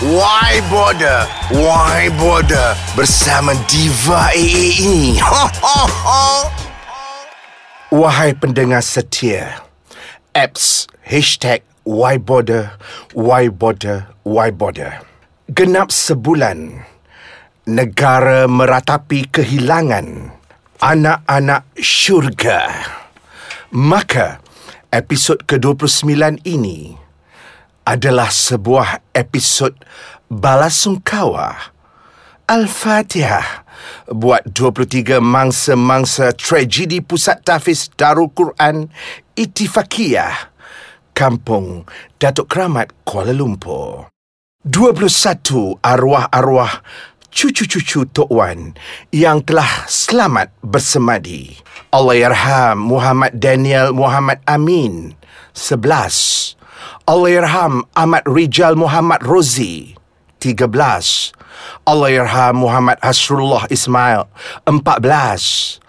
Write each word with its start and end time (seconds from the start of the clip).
Why 0.00 0.64
Border? 0.72 1.28
Why 1.52 2.08
Border? 2.16 2.72
Bersama 2.96 3.52
Diva 3.68 4.32
AA 4.32 4.80
ini. 4.80 5.20
Wahai 7.92 8.32
pendengar 8.32 8.80
setia, 8.80 9.60
apps 10.32 10.88
hashtag 11.04 11.60
Why 11.84 12.16
Border, 12.16 12.80
Why 13.12 13.52
Border, 13.52 14.08
Why 14.24 14.48
Border. 14.48 15.04
Genap 15.52 15.92
sebulan, 15.92 16.80
negara 17.68 18.48
meratapi 18.48 19.28
kehilangan 19.28 20.32
anak-anak 20.80 21.68
syurga. 21.76 22.72
Maka, 23.68 24.40
episod 24.88 25.44
ke-29 25.44 26.40
ini 26.48 26.96
adalah 27.90 28.30
sebuah 28.30 29.10
episod 29.10 29.74
balasungkawa. 30.30 31.74
Al-Fatihah 32.46 33.66
buat 34.14 34.46
23 34.54 35.18
mangsa-mangsa 35.18 36.30
tragedi 36.38 37.02
Pusat 37.02 37.38
Tafiz 37.42 37.90
Darul 37.98 38.30
Quran 38.30 38.86
Itifakiyah 39.34 40.54
Kampung 41.10 41.82
Datuk 42.22 42.46
Keramat 42.46 42.94
Kuala 43.02 43.34
Lumpur. 43.34 44.06
21 44.62 45.82
arwah-arwah 45.82 46.86
cucu-cucu 47.34 48.06
Tok 48.10 48.30
Wan 48.30 48.78
yang 49.10 49.42
telah 49.42 49.86
selamat 49.90 50.54
bersemadi. 50.62 51.58
Allahyarham 51.90 52.86
Muhammad 52.86 53.34
Daniel 53.34 53.90
Muhammad 53.90 54.38
Amin 54.46 55.18
11. 55.58 56.59
Allahyarham 57.08 57.88
Ahmad 57.96 58.24
Rijal 58.28 58.76
Muhammad 58.76 59.24
Rozi 59.24 59.96
13. 60.40 61.32
Allahyarham 61.88 62.60
Muhammad 62.60 63.00
Hasrullah 63.00 63.64
Ismail 63.72 64.28
14. 64.68 65.80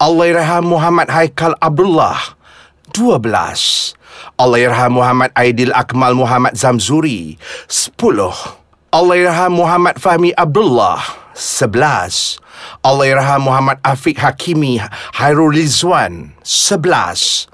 Allahyarham 0.00 0.64
Muhammad 0.68 1.08
Haikal 1.08 1.56
Abdullah 1.64 2.36
12. 2.92 3.96
Allahyarham 4.36 4.92
Muhammad 5.00 5.32
Aidil 5.36 5.72
Akmal 5.72 6.12
Muhammad 6.12 6.52
Zamzuri 6.52 7.40
10. 7.68 7.96
Allahyarham 8.92 9.52
Muhammad 9.56 9.96
Fahmi 9.96 10.32
Abdullah 10.36 11.00
11. 11.38 12.42
Allahyarham 12.82 13.46
Muhammad 13.46 13.78
Afiq 13.86 14.18
Hakimi 14.18 14.82
Hairul 15.14 15.54
Rizwan 15.54 16.34
11. 16.42 17.46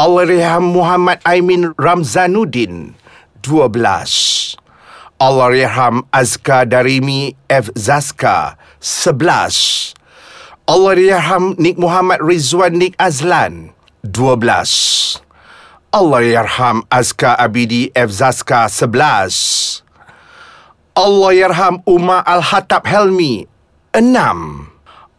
Allahyarham 0.00 0.72
Muhammad 0.72 1.20
Aimin 1.28 1.76
Ramzanuddin 1.76 2.96
12. 3.44 4.56
Allahyarham 5.20 6.08
Azka 6.12 6.64
Darimi 6.64 7.36
F. 7.52 7.68
Zaska 7.76 8.56
11. 8.80 9.92
Allahyarham 10.64 11.52
Nik 11.60 11.76
Muhammad 11.76 12.24
Rizwan 12.24 12.80
Nik 12.80 12.96
Azlan 12.96 13.76
12. 14.00 15.20
Allahyarham 15.92 16.88
Azka 16.88 17.36
Abidi 17.36 17.92
F. 17.92 18.08
Zaska 18.08 18.64
11. 18.72 19.85
Allahyarham 20.96 21.84
Umar 21.84 22.24
Al-Hatab 22.24 22.88
Helmi 22.88 23.44
6. 23.92 24.00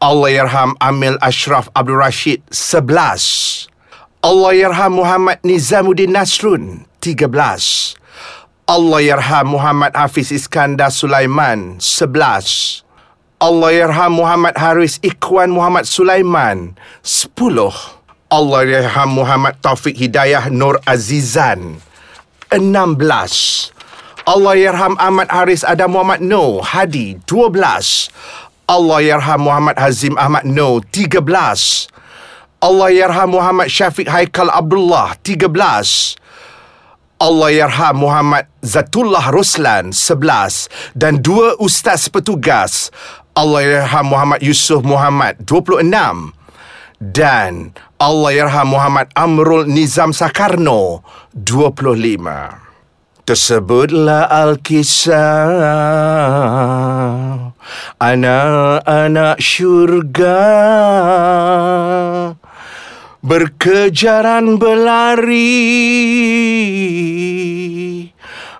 Allahyarham 0.01 0.73
Amil 0.81 1.21
Ashraf 1.21 1.69
Abdul 1.77 2.01
Rashid 2.01 2.41
11. 2.49 3.69
Allahyarham 4.25 4.97
Muhammad 4.97 5.37
Nizamuddin 5.45 6.17
Nasrun 6.17 6.89
13. 7.05 7.29
Allahyarham 8.65 9.53
Muhammad 9.53 9.93
Hafiz 9.93 10.33
Iskandar 10.33 10.89
Sulaiman 10.89 11.77
11. 11.77 12.81
Allahyarham 13.37 14.17
Muhammad 14.17 14.57
Haris 14.57 14.97
Ikhwan 15.05 15.53
Muhammad 15.53 15.85
Sulaiman 15.85 16.73
10. 17.05 17.37
Allahyarham 18.33 19.13
Muhammad 19.13 19.61
Taufik 19.61 19.93
Hidayah 19.93 20.49
Nur 20.49 20.81
Azizan 20.89 21.85
16. 22.49 23.76
Allahyarham 24.27 24.99
Ahmad 24.99 25.31
Haris 25.31 25.63
Adam 25.63 25.95
Muhammad 25.95 26.19
No 26.19 26.59
Hadi 26.59 27.15
12. 27.31 28.11
Allahyarham 28.67 29.39
Muhammad 29.39 29.79
Hazim 29.79 30.19
Ahmad 30.19 30.43
No 30.43 30.83
13. 30.83 31.23
Allahyarham 32.59 33.31
Muhammad 33.31 33.71
Syafiq 33.71 34.11
Haikal 34.11 34.51
Abdullah 34.51 35.15
13. 35.23 35.47
Allahyarham 37.23 37.95
Muhammad 38.03 38.51
Zatullah 38.59 39.31
Roslan 39.31 39.95
11 39.95 40.67
dan 40.91 41.23
dua 41.23 41.55
ustaz 41.63 42.11
petugas 42.11 42.91
Allahyarham 43.31 44.11
Muhammad 44.11 44.43
Yusuf 44.43 44.83
Muhammad 44.83 45.39
26 45.47 45.87
dan 46.99 47.71
Allahyarham 47.95 48.75
Muhammad 48.75 49.07
Amrul 49.15 49.71
Nizam 49.71 50.11
Sakarno 50.11 50.99
25 51.31 52.66
Tersebutlah 53.27 54.31
Al-Kisah 54.31 55.51
Anak-anak 57.99 59.35
syurga. 59.43 60.39
Berkejaran 63.19 64.55
berlari 64.55 65.59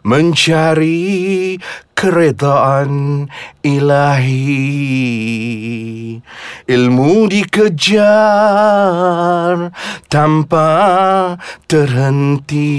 Mencari 0.07 1.59
keredaan 1.91 3.27
ilahi. 3.59 4.39
Ilmu 6.63 7.27
dikejar 7.27 8.15
tanpa 10.07 10.69
terhenti. 11.67 12.71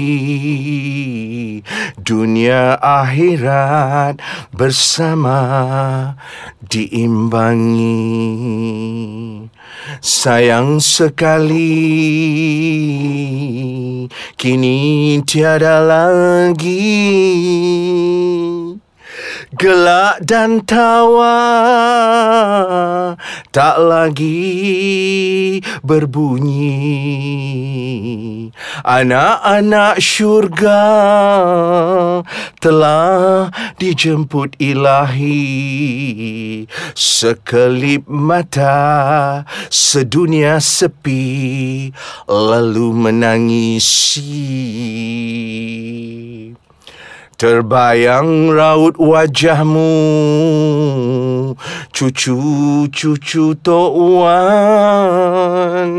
Dunia 2.01 2.81
akhirat 2.81 4.17
bersama 4.49 5.37
diimbangi 6.65 7.93
Sayang 9.97 10.77
sekali. 10.77 11.73
Kini 14.37 15.17
tiada 15.25 15.81
lagi 15.81 16.93
Gelak 19.59 20.23
dan 20.23 20.63
tawa 20.63 21.35
Tak 23.51 23.75
lagi 23.75 25.59
berbunyi. 25.83 26.71
Anak-anak 28.87 29.99
syurga 29.99 30.79
Telah 32.63 33.51
dijemput 33.75 34.55
ilahi. 34.63 35.43
Sekelip 36.95 38.07
mata 38.07 39.43
Sedunia 39.67 40.63
sepi 40.63 41.91
Lalu 42.31 42.95
menangisi 42.95 44.39
Terbayang 47.39 48.51
raut 48.51 48.99
wajahmu. 48.99 49.95
Cucu-cucu 51.95 53.55
Tok 53.63 53.93
Wan 53.95 55.91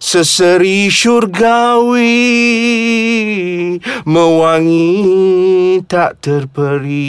Seseri 0.00 0.88
syurgawi. 0.88 2.08
Mewangi 4.08 4.96
tak 5.84 6.24
terperi. 6.24 7.04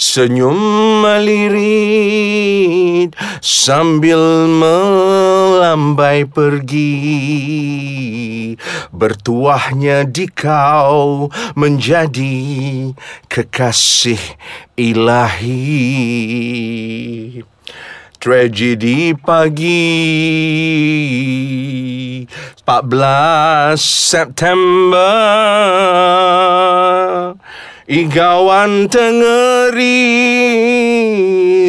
Senyum 0.00 0.56
melirit 1.04 3.12
Sambil 3.44 4.48
melambai 4.48 6.24
pergi. 6.24 7.36
Bertuahnya 8.94 10.06
di 10.08 10.30
kau 10.30 10.85
kau 10.86 11.26
menjadi 11.58 12.94
kekasih 13.26 14.22
ilahi. 14.78 15.58
Tragedi 18.22 19.14
pagi 19.18 19.82
14 22.62 23.78
September 23.78 25.14
Igawan 27.86 28.90
tengeri 28.90 30.02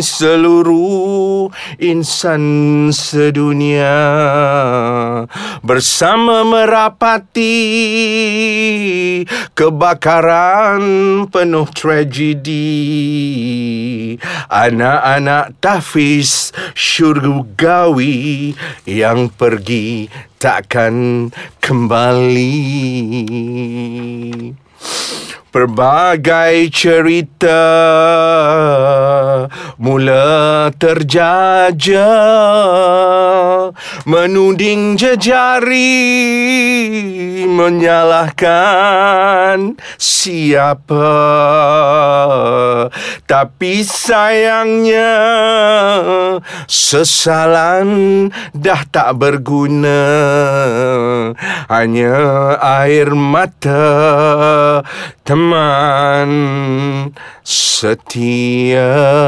seluruh 0.01 1.53
insan 1.77 2.41
sedunia 2.89 4.01
bersama 5.61 6.41
merapati 6.41 7.53
kebakaran 9.53 10.81
penuh 11.29 11.69
tragedi. 11.69 12.65
Anak-anak 14.49 15.61
tafis 15.61 16.49
syurgawi 16.73 18.57
yang 18.89 19.29
pergi 19.29 20.09
takkan 20.41 21.29
kembali 21.61 22.57
Berbagai 25.47 26.67
cerita 26.75 27.63
mula 29.77 30.69
terjaja 30.81 32.09
menuding 34.09 34.97
jejari 34.97 36.17
menyalahkan 37.45 38.77
siapa. 39.97 41.09
Tapi 43.27 43.83
sayangnya 43.83 45.13
sesalan 46.67 47.89
dah 48.55 48.81
tak 48.89 49.15
berguna. 49.19 50.03
Hanya 51.67 52.15
air 52.59 53.11
mata 53.15 53.85
teman 55.27 56.29
setia 57.43 58.91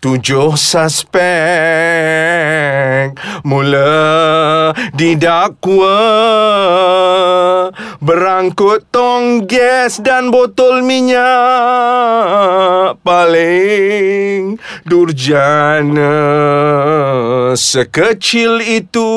Tujuh 0.00 0.56
suspek 0.56 1.20
mula 3.44 4.72
didakwa 4.96 6.00
berangkut 8.00 8.88
tong 8.88 9.44
gas 9.44 10.00
dan 10.00 10.32
botol 10.32 10.80
minyak 10.80 11.20
paling 13.04 14.56
durjana. 14.88 16.16
Sekecil 17.52 18.64
itu 18.64 19.12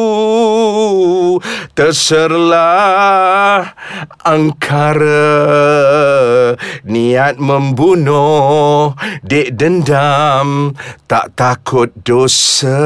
terserlah 1.71 3.71
angkara. 4.27 5.31
Niat 6.83 7.39
membunuh 7.39 8.91
dek 9.23 9.55
dendam 9.55 10.72
tak 11.07 11.33
takut 11.37 11.89
dosa 12.01 12.79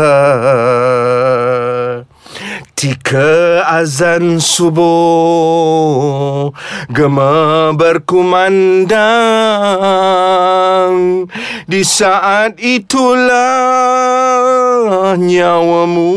Tika 2.77 3.65
azan 3.65 4.37
subuh 4.37 4.85
Gema 6.93 7.73
berkumandang. 7.73 9.01
Di 11.65 11.81
saat 11.81 12.61
itulah 12.61 13.57
Nyawamu 15.17 16.13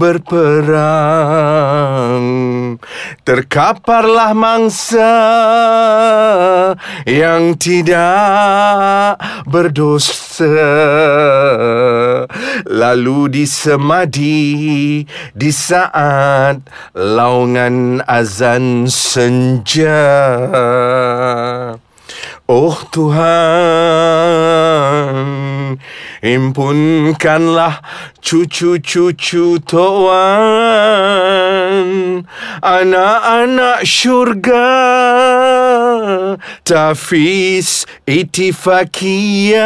berperang. 0.00 0.80
Terkaparlah 3.20 4.32
mangsa 4.32 5.12
Yang 7.04 7.44
tidak 7.60 9.20
berdosa. 9.44 10.56
Lalu 12.64 13.28
disemadi 13.44 15.04
di 15.34 15.50
saat 15.50 16.62
laungan 16.94 17.98
azan 18.06 18.86
senja. 18.86 20.06
Oh 22.44 22.76
Tuhan, 22.92 23.24
impunkanlah 26.20 27.80
cucu-cucu 28.20 29.64
tuan, 29.64 30.20
anak-anak 32.60 33.88
syurga, 33.88 34.76
tafis 36.68 37.88
itifakiyah. 38.04 39.64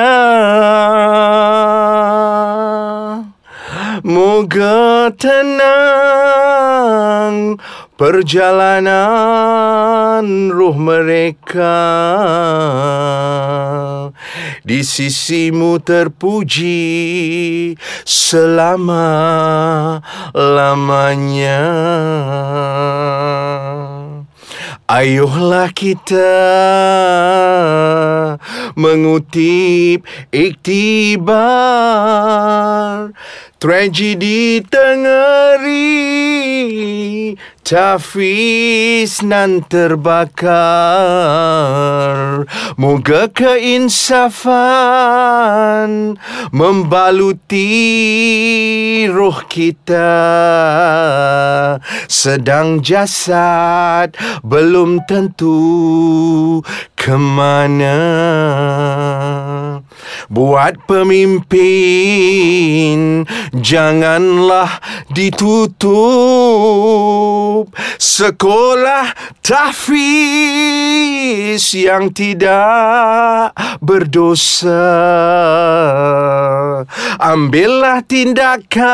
Moga 4.08 5.12
tenang 5.20 5.60
perjalanan 8.00 8.88
ruh 10.48 10.72
mereka 10.80 11.76
di 14.64 14.80
sisimu 14.80 15.76
terpuji 15.84 17.76
selama 18.08 19.04
lamanya. 20.32 21.60
Ayuhlah 24.88 25.68
kita 25.76 26.32
mengutip 28.72 30.00
iktibar 30.32 31.28
Tragedi 33.58 34.62
tengeri 34.70 35.74
Tafis 37.68 39.20
nan 39.20 39.60
terbakar. 39.68 40.48
Moga 42.80 43.28
keinsafan 43.28 44.32
Membaluti 46.48 47.68
roh 49.12 49.44
kita. 49.52 50.16
Sedang 52.08 52.80
jasad 52.80 54.16
belum 54.40 55.04
tentu 55.04 56.64
kemana. 56.96 58.00
Buat 60.32 60.88
pemimpin 60.88 61.68
Janganlah 63.52 64.78
ditutup 65.12 65.88
Sekolah 67.98 69.10
tahfiz 69.42 69.98
Yang 71.74 72.14
tidak 72.14 73.58
berdosa 73.82 74.86
Ambillah 77.18 78.06
tindakan 78.06 78.86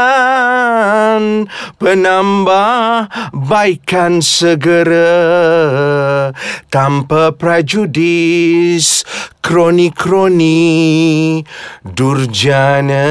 Penambah 1.77 3.13
baikan 3.35 4.23
segera 4.25 6.33
Tanpa 6.73 7.37
prejudis 7.37 9.05
kroni-kroni 9.45 11.45
durjana. 11.85 13.05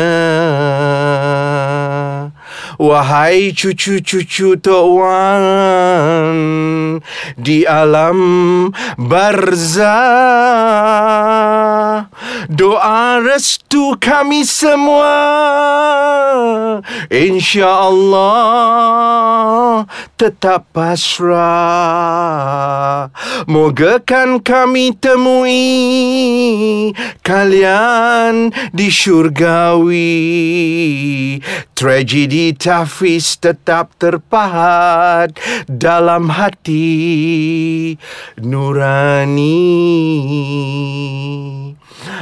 Wahai 2.80 3.54
cucu-cucu 3.54 4.58
Tok 4.58 4.88
Wan 4.98 5.44
Di 7.38 7.66
alam 7.66 8.70
barzah 8.98 9.94
Doa 12.50 13.24
restu 13.24 13.96
kami 13.98 14.44
semua. 14.44 15.16
InsyaAllah 17.08 18.24
tetap 20.20 20.68
pasrah. 20.76 21.40
Moga 23.48 24.04
kan 24.04 24.44
kami 24.44 24.92
temui 25.00 25.64
Kalian 27.24 28.52
di 28.76 28.88
syurgawi. 28.92 30.12
Tragedi 31.72 32.56
Tafis 32.64 33.44
tetap 33.44 33.92
terpahat 34.00 35.36
dalam 35.68 36.32
hati 36.32 38.00
nurani. 38.40 39.68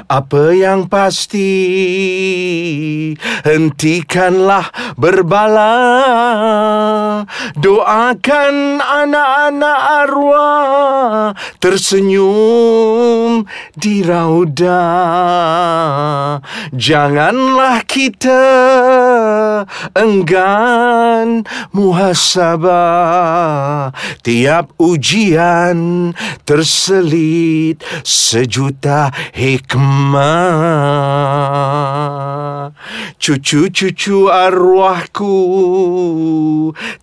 Apa 0.09 0.53
yang 0.53 0.85
pasti 0.91 1.53
Hentikanlah 3.45 4.69
berbala 4.97 5.73
Doakan 7.57 8.81
anak-anak 8.81 9.79
arwah 10.05 11.33
tersenyum 11.61 13.45
di 13.77 14.01
rauda. 14.03 14.81
Janganlah 16.73 17.83
kita 17.85 18.43
enggan 19.93 21.43
muhasabah. 21.73 22.81
Tiap 24.25 24.73
ujian 24.81 26.11
terselit 26.45 27.83
sejuta 28.05 29.11
hikmah. 29.33 29.50
Cucu-cucu 33.21 34.31
arwahku 34.33 35.35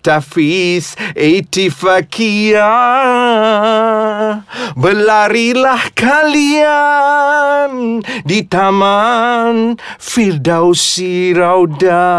Tafiz 0.03 0.99
Etifakia 1.15 2.67
Berlarilah 4.75 5.95
kalian 5.95 7.71
Di 8.27 8.43
Taman 8.51 9.79
Firdausi 10.03 11.31
Rauda. 11.39 12.11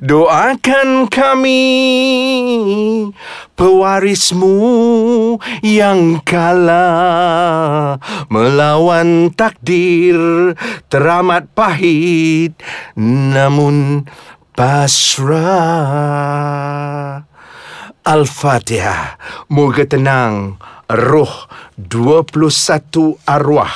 Doakan 0.00 1.12
kami 1.12 1.68
Pewarismu 3.52 4.56
yang 5.62 6.18
kalah. 6.26 7.96
Melawan 8.28 9.30
takdir 9.32 10.52
teramat 10.90 11.48
pahit 11.54 12.58
Namun 12.98 14.04
pasrah. 14.52 15.62
Al-Fatihah. 18.02 19.14
Moga 19.54 19.86
tenang 19.86 20.58
Roh 20.90 21.46
21 21.78 23.22
arwah. 23.24 23.70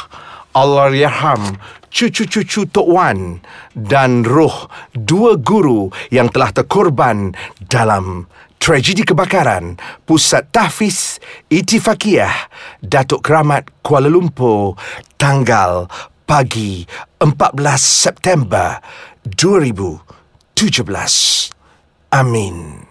Allah 0.56 0.88
yarham 0.90 1.60
cucu-cucu 1.96 2.68
Tok 2.68 2.88
Wan 2.92 3.40
dan 3.72 4.20
roh 4.20 4.68
dua 4.92 5.40
guru 5.40 5.88
yang 6.12 6.28
telah 6.28 6.52
terkorban 6.52 7.32
dalam 7.60 8.28
tragedi 8.66 9.06
kebakaran 9.06 9.78
Pusat 10.02 10.50
Tahfiz 10.50 11.23
Itifakiyah 11.46 12.50
Datuk 12.82 13.23
Keramat 13.23 13.70
Kuala 13.78 14.11
Lumpur 14.11 14.75
tanggal 15.14 15.87
pagi 16.26 16.82
14 17.23 17.62
September 17.78 18.82
2017. 19.23 20.58
Amin. 22.11 22.85